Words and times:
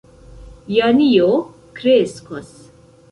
Janjo 0.75 1.27
kreskos. 1.81 2.51